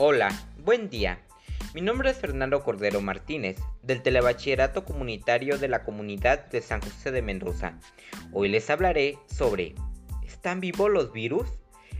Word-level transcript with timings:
Hola, 0.00 0.28
buen 0.64 0.88
día. 0.90 1.18
Mi 1.74 1.80
nombre 1.80 2.10
es 2.10 2.18
Fernando 2.18 2.62
Cordero 2.62 3.00
Martínez, 3.00 3.56
del 3.82 4.00
Telebachillerato 4.00 4.84
Comunitario 4.84 5.58
de 5.58 5.66
la 5.66 5.82
Comunidad 5.82 6.46
de 6.50 6.62
San 6.62 6.80
José 6.80 7.10
de 7.10 7.20
Mendoza. 7.20 7.80
Hoy 8.32 8.48
les 8.48 8.70
hablaré 8.70 9.18
sobre 9.26 9.74
¿Están 10.24 10.60
vivos 10.60 10.88
los 10.88 11.12
virus? 11.12 11.48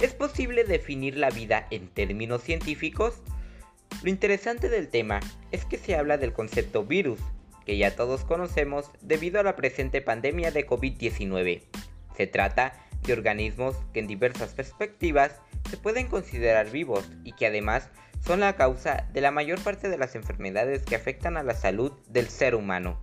¿Es 0.00 0.12
posible 0.12 0.64
definir 0.64 1.16
la 1.16 1.30
vida 1.30 1.68
en 1.70 1.86
términos 1.86 2.42
científicos? 2.42 3.22
Lo 4.02 4.10
interesante 4.10 4.68
del 4.68 4.88
tema 4.88 5.20
es 5.52 5.64
que 5.64 5.78
se 5.78 5.94
habla 5.94 6.18
del 6.18 6.32
concepto 6.32 6.82
virus, 6.84 7.20
que 7.64 7.76
ya 7.76 7.94
todos 7.94 8.24
conocemos 8.24 8.90
debido 9.02 9.38
a 9.38 9.44
la 9.44 9.54
presente 9.54 10.02
pandemia 10.02 10.50
de 10.50 10.66
COVID-19. 10.66 11.62
Se 12.16 12.26
trata 12.26 12.72
de 13.04 13.12
organismos 13.12 13.76
que 13.92 14.00
en 14.00 14.06
diversas 14.06 14.50
perspectivas 14.54 15.40
se 15.70 15.76
pueden 15.76 16.08
considerar 16.08 16.70
vivos 16.70 17.08
y 17.22 17.32
que 17.32 17.46
además 17.46 17.88
son 18.24 18.40
la 18.40 18.56
causa 18.56 19.06
de 19.12 19.20
la 19.20 19.30
mayor 19.30 19.60
parte 19.60 19.88
de 19.88 19.98
las 19.98 20.14
enfermedades 20.14 20.82
que 20.82 20.96
afectan 20.96 21.36
a 21.36 21.42
la 21.42 21.54
salud 21.54 21.92
del 22.08 22.28
ser 22.28 22.54
humano. 22.54 23.02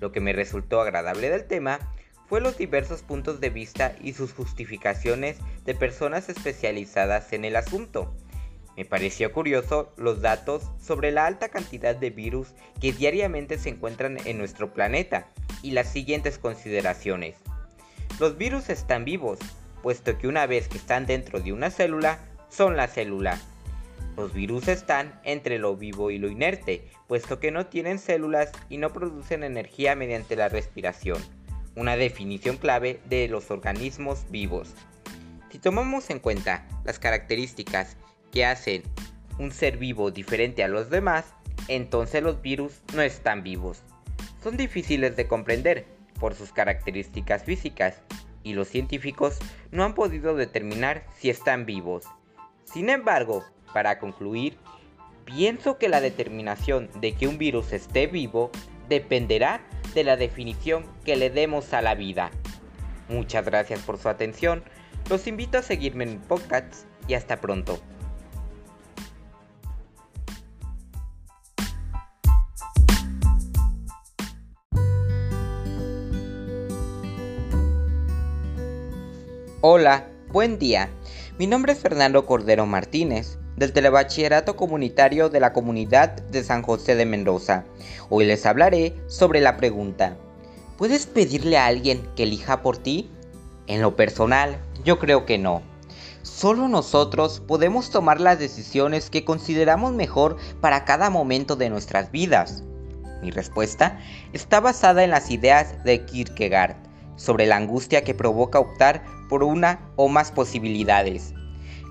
Lo 0.00 0.12
que 0.12 0.20
me 0.20 0.32
resultó 0.32 0.80
agradable 0.80 1.30
del 1.30 1.46
tema 1.46 1.78
fue 2.28 2.40
los 2.40 2.56
diversos 2.56 3.02
puntos 3.02 3.40
de 3.40 3.50
vista 3.50 3.96
y 4.00 4.12
sus 4.12 4.32
justificaciones 4.32 5.38
de 5.64 5.74
personas 5.74 6.28
especializadas 6.28 7.32
en 7.32 7.44
el 7.44 7.56
asunto. 7.56 8.14
Me 8.76 8.84
pareció 8.84 9.32
curioso 9.32 9.92
los 9.96 10.22
datos 10.22 10.70
sobre 10.80 11.10
la 11.10 11.26
alta 11.26 11.48
cantidad 11.48 11.96
de 11.96 12.10
virus 12.10 12.48
que 12.80 12.92
diariamente 12.92 13.58
se 13.58 13.70
encuentran 13.70 14.18
en 14.26 14.38
nuestro 14.38 14.72
planeta 14.72 15.28
y 15.62 15.72
las 15.72 15.88
siguientes 15.88 16.38
consideraciones. 16.38 17.36
Los 18.20 18.36
virus 18.36 18.68
están 18.68 19.06
vivos, 19.06 19.38
puesto 19.82 20.18
que 20.18 20.28
una 20.28 20.44
vez 20.44 20.68
que 20.68 20.76
están 20.76 21.06
dentro 21.06 21.40
de 21.40 21.54
una 21.54 21.70
célula, 21.70 22.18
son 22.50 22.76
la 22.76 22.86
célula. 22.86 23.40
Los 24.14 24.34
virus 24.34 24.68
están 24.68 25.18
entre 25.24 25.58
lo 25.58 25.74
vivo 25.74 26.10
y 26.10 26.18
lo 26.18 26.28
inerte, 26.28 26.86
puesto 27.08 27.40
que 27.40 27.50
no 27.50 27.68
tienen 27.68 27.98
células 27.98 28.52
y 28.68 28.76
no 28.76 28.92
producen 28.92 29.42
energía 29.42 29.96
mediante 29.96 30.36
la 30.36 30.50
respiración, 30.50 31.16
una 31.76 31.96
definición 31.96 32.58
clave 32.58 33.00
de 33.06 33.26
los 33.26 33.50
organismos 33.50 34.26
vivos. 34.28 34.74
Si 35.50 35.58
tomamos 35.58 36.10
en 36.10 36.18
cuenta 36.18 36.68
las 36.84 36.98
características 36.98 37.96
que 38.32 38.44
hacen 38.44 38.82
un 39.38 39.50
ser 39.50 39.78
vivo 39.78 40.10
diferente 40.10 40.62
a 40.62 40.68
los 40.68 40.90
demás, 40.90 41.24
entonces 41.68 42.22
los 42.22 42.42
virus 42.42 42.82
no 42.94 43.00
están 43.00 43.42
vivos. 43.42 43.82
Son 44.42 44.58
difíciles 44.58 45.16
de 45.16 45.26
comprender 45.26 45.86
por 46.20 46.34
sus 46.34 46.52
características 46.52 47.42
físicas 47.42 48.00
y 48.42 48.52
los 48.52 48.68
científicos 48.68 49.38
no 49.72 49.84
han 49.84 49.94
podido 49.94 50.36
determinar 50.36 51.04
si 51.18 51.30
están 51.30 51.66
vivos. 51.66 52.04
Sin 52.64 52.88
embargo, 52.88 53.44
para 53.72 53.98
concluir, 53.98 54.56
pienso 55.24 55.78
que 55.78 55.88
la 55.88 56.00
determinación 56.00 56.88
de 57.00 57.14
que 57.14 57.26
un 57.26 57.38
virus 57.38 57.72
esté 57.72 58.06
vivo 58.06 58.50
dependerá 58.88 59.60
de 59.94 60.04
la 60.04 60.16
definición 60.16 60.84
que 61.04 61.16
le 61.16 61.30
demos 61.30 61.72
a 61.72 61.82
la 61.82 61.94
vida. 61.94 62.30
Muchas 63.08 63.44
gracias 63.44 63.80
por 63.80 63.98
su 63.98 64.08
atención, 64.08 64.62
los 65.08 65.26
invito 65.26 65.58
a 65.58 65.62
seguirme 65.62 66.04
en 66.04 66.20
podcast 66.20 66.84
y 67.08 67.14
hasta 67.14 67.40
pronto. 67.40 67.80
Hola, 79.62 80.08
buen 80.32 80.58
día. 80.58 80.88
Mi 81.38 81.46
nombre 81.46 81.72
es 81.72 81.80
Fernando 81.80 82.24
Cordero 82.24 82.64
Martínez, 82.64 83.36
del 83.56 83.74
Telebachillerato 83.74 84.56
Comunitario 84.56 85.28
de 85.28 85.38
la 85.38 85.52
Comunidad 85.52 86.12
de 86.12 86.42
San 86.42 86.62
José 86.62 86.94
de 86.94 87.04
Mendoza. 87.04 87.66
Hoy 88.08 88.24
les 88.24 88.46
hablaré 88.46 88.94
sobre 89.06 89.42
la 89.42 89.58
pregunta, 89.58 90.16
¿puedes 90.78 91.04
pedirle 91.04 91.58
a 91.58 91.66
alguien 91.66 92.00
que 92.16 92.22
elija 92.22 92.62
por 92.62 92.78
ti? 92.78 93.10
En 93.66 93.82
lo 93.82 93.96
personal, 93.96 94.56
yo 94.82 94.98
creo 94.98 95.26
que 95.26 95.36
no. 95.36 95.60
Solo 96.22 96.66
nosotros 96.66 97.40
podemos 97.46 97.90
tomar 97.90 98.18
las 98.18 98.38
decisiones 98.38 99.10
que 99.10 99.26
consideramos 99.26 99.92
mejor 99.92 100.38
para 100.62 100.86
cada 100.86 101.10
momento 101.10 101.54
de 101.54 101.68
nuestras 101.68 102.10
vidas. 102.10 102.64
Mi 103.20 103.30
respuesta 103.30 104.00
está 104.32 104.60
basada 104.60 105.04
en 105.04 105.10
las 105.10 105.30
ideas 105.30 105.84
de 105.84 106.06
Kierkegaard 106.06 106.89
sobre 107.20 107.46
la 107.46 107.56
angustia 107.56 108.02
que 108.02 108.14
provoca 108.14 108.58
optar 108.58 109.04
por 109.28 109.44
una 109.44 109.92
o 109.96 110.08
más 110.08 110.32
posibilidades. 110.32 111.34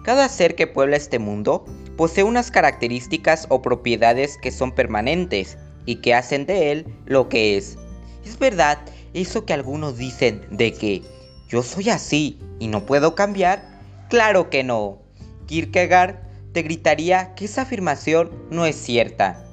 Cada 0.03 0.27
ser 0.27 0.55
que 0.55 0.65
puebla 0.65 0.97
este 0.97 1.19
mundo 1.19 1.65
posee 1.97 2.23
unas 2.23 2.49
características 2.49 3.45
o 3.49 3.61
propiedades 3.61 4.39
que 4.41 4.51
son 4.51 4.71
permanentes 4.71 5.57
y 5.85 5.97
que 5.97 6.15
hacen 6.15 6.47
de 6.47 6.71
él 6.71 6.95
lo 7.05 7.29
que 7.29 7.57
es. 7.57 7.77
Es 8.25 8.39
verdad 8.39 8.79
eso 9.13 9.45
que 9.45 9.53
algunos 9.53 9.97
dicen 9.97 10.41
de 10.49 10.73
que 10.73 11.03
yo 11.47 11.61
soy 11.61 11.89
así 11.89 12.39
y 12.57 12.67
no 12.67 12.87
puedo 12.87 13.13
cambiar. 13.13 13.63
Claro 14.09 14.49
que 14.49 14.63
no. 14.63 14.97
Kierkegaard 15.45 16.15
te 16.53 16.63
gritaría 16.63 17.35
que 17.35 17.45
esa 17.45 17.63
afirmación 17.63 18.31
no 18.49 18.65
es 18.65 18.75
cierta. 18.75 19.45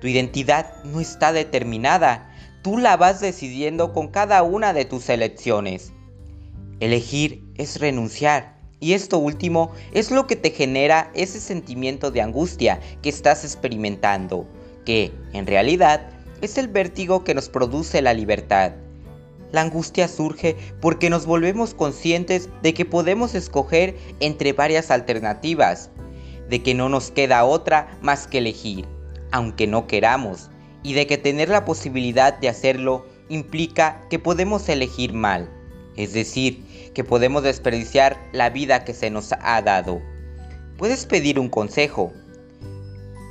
Tu 0.00 0.06
identidad 0.06 0.82
no 0.84 1.00
está 1.00 1.32
determinada. 1.32 2.29
Tú 2.62 2.76
la 2.76 2.98
vas 2.98 3.20
decidiendo 3.20 3.94
con 3.94 4.08
cada 4.08 4.42
una 4.42 4.74
de 4.74 4.84
tus 4.84 5.08
elecciones. 5.08 5.92
Elegir 6.78 7.42
es 7.56 7.80
renunciar. 7.80 8.58
Y 8.80 8.92
esto 8.92 9.18
último 9.18 9.70
es 9.92 10.10
lo 10.10 10.26
que 10.26 10.36
te 10.36 10.50
genera 10.50 11.10
ese 11.14 11.40
sentimiento 11.40 12.10
de 12.10 12.20
angustia 12.20 12.80
que 13.02 13.08
estás 13.08 13.44
experimentando, 13.44 14.46
que 14.84 15.12
en 15.32 15.46
realidad 15.46 16.10
es 16.42 16.58
el 16.58 16.68
vértigo 16.68 17.24
que 17.24 17.34
nos 17.34 17.48
produce 17.48 18.02
la 18.02 18.12
libertad. 18.12 18.72
La 19.52 19.62
angustia 19.62 20.06
surge 20.06 20.56
porque 20.80 21.10
nos 21.10 21.26
volvemos 21.26 21.74
conscientes 21.74 22.50
de 22.62 22.74
que 22.74 22.84
podemos 22.84 23.34
escoger 23.34 23.96
entre 24.20 24.52
varias 24.52 24.90
alternativas, 24.90 25.90
de 26.48 26.62
que 26.62 26.74
no 26.74 26.88
nos 26.90 27.10
queda 27.10 27.44
otra 27.44 27.98
más 28.02 28.26
que 28.26 28.38
elegir, 28.38 28.86
aunque 29.30 29.66
no 29.66 29.86
queramos, 29.86 30.50
y 30.82 30.94
de 30.94 31.06
que 31.06 31.18
tener 31.18 31.48
la 31.48 31.64
posibilidad 31.64 32.38
de 32.38 32.48
hacerlo 32.48 33.06
implica 33.28 34.06
que 34.08 34.18
podemos 34.18 34.68
elegir 34.68 35.12
mal 35.12 35.48
es 35.96 36.12
decir, 36.12 36.92
que 36.94 37.04
podemos 37.04 37.42
desperdiciar 37.42 38.16
la 38.32 38.50
vida 38.50 38.84
que 38.84 38.94
se 38.94 39.10
nos 39.10 39.32
ha 39.32 39.60
dado. 39.62 40.00
Puedes 40.78 41.04
pedir 41.04 41.38
un 41.38 41.48
consejo, 41.48 42.12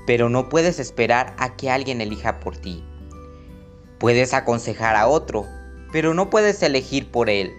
pero 0.06 0.30
no 0.30 0.50
puedes 0.50 0.80
esperar 0.80 1.36
a 1.40 1.56
que 1.56 1.70
alguien 1.70 2.02
elija 2.02 2.40
por 2.40 2.58
ti. 2.58 2.84
Puedes 3.98 4.34
aconsejar 4.34 4.96
a 4.96 5.08
otro, 5.08 5.48
pero 5.92 6.14
no 6.14 6.30
puedes 6.30 6.62
elegir 6.62 7.09
por 7.09 7.30
él. 7.30 7.52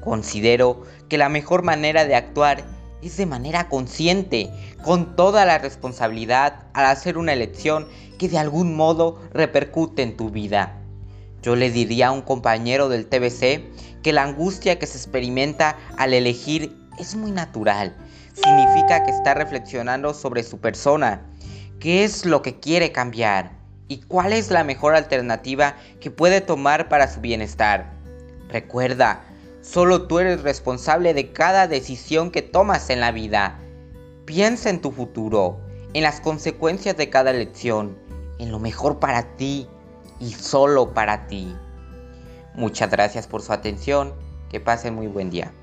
Considero 0.00 0.82
que 1.08 1.18
la 1.18 1.28
mejor 1.28 1.62
manera 1.62 2.04
de 2.04 2.14
actuar 2.14 2.64
es 3.02 3.16
de 3.16 3.26
manera 3.26 3.68
consciente, 3.68 4.50
con 4.82 5.16
toda 5.16 5.44
la 5.44 5.58
responsabilidad 5.58 6.64
al 6.72 6.86
hacer 6.86 7.18
una 7.18 7.32
elección 7.32 7.88
que 8.18 8.28
de 8.28 8.38
algún 8.38 8.76
modo 8.76 9.20
repercute 9.32 10.02
en 10.02 10.16
tu 10.16 10.30
vida. 10.30 10.76
Yo 11.42 11.56
le 11.56 11.70
diría 11.70 12.08
a 12.08 12.12
un 12.12 12.22
compañero 12.22 12.88
del 12.88 13.06
TBC 13.06 14.02
que 14.02 14.12
la 14.12 14.24
angustia 14.24 14.78
que 14.78 14.86
se 14.86 14.98
experimenta 14.98 15.78
al 15.96 16.12
elegir 16.12 16.76
es 16.98 17.16
muy 17.16 17.30
natural. 17.30 17.96
Significa 18.34 19.04
que 19.04 19.10
está 19.10 19.34
reflexionando 19.34 20.14
sobre 20.14 20.42
su 20.42 20.58
persona, 20.58 21.22
qué 21.78 22.04
es 22.04 22.26
lo 22.26 22.42
que 22.42 22.60
quiere 22.60 22.92
cambiar 22.92 23.52
y 23.88 23.98
cuál 24.02 24.32
es 24.32 24.50
la 24.50 24.64
mejor 24.64 24.94
alternativa 24.94 25.76
que 25.98 26.10
puede 26.10 26.40
tomar 26.40 26.88
para 26.88 27.08
su 27.08 27.20
bienestar. 27.20 27.90
Recuerda, 28.48 29.24
solo 29.60 30.06
tú 30.06 30.18
eres 30.18 30.42
responsable 30.42 31.14
de 31.14 31.32
cada 31.32 31.66
decisión 31.66 32.30
que 32.30 32.42
tomas 32.42 32.90
en 32.90 33.00
la 33.00 33.12
vida. 33.12 33.58
Piensa 34.24 34.70
en 34.70 34.80
tu 34.80 34.92
futuro, 34.92 35.60
en 35.94 36.02
las 36.02 36.20
consecuencias 36.20 36.96
de 36.96 37.10
cada 37.10 37.30
elección, 37.30 37.96
en 38.38 38.50
lo 38.50 38.58
mejor 38.58 38.98
para 38.98 39.36
ti 39.36 39.68
y 40.18 40.30
solo 40.32 40.94
para 40.94 41.26
ti. 41.26 41.54
Muchas 42.54 42.90
gracias 42.90 43.26
por 43.26 43.42
su 43.42 43.52
atención. 43.52 44.14
Que 44.50 44.58
pasen 44.58 44.96
muy 44.96 45.06
buen 45.06 45.30
día. 45.30 45.54